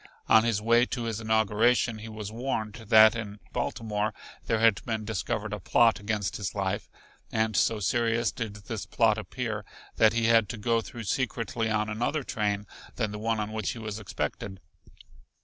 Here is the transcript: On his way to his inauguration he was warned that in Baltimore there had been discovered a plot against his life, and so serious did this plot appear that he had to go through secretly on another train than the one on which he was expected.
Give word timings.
On 0.27 0.43
his 0.43 0.63
way 0.63 0.87
to 0.87 1.03
his 1.03 1.21
inauguration 1.21 1.99
he 1.99 2.09
was 2.09 2.31
warned 2.31 2.73
that 2.89 3.15
in 3.15 3.39
Baltimore 3.53 4.15
there 4.47 4.57
had 4.57 4.83
been 4.83 5.05
discovered 5.05 5.53
a 5.53 5.59
plot 5.59 5.99
against 5.99 6.37
his 6.37 6.55
life, 6.55 6.89
and 7.31 7.55
so 7.55 7.79
serious 7.79 8.31
did 8.31 8.55
this 8.55 8.87
plot 8.87 9.19
appear 9.19 9.63
that 9.97 10.13
he 10.13 10.25
had 10.25 10.49
to 10.49 10.57
go 10.57 10.81
through 10.81 11.03
secretly 11.03 11.69
on 11.69 11.87
another 11.87 12.23
train 12.23 12.65
than 12.95 13.11
the 13.11 13.19
one 13.19 13.39
on 13.39 13.51
which 13.51 13.73
he 13.73 13.77
was 13.77 13.99
expected. 13.99 14.59